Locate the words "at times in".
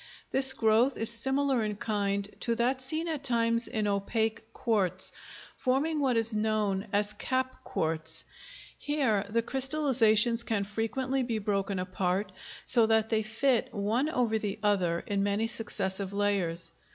3.07-3.85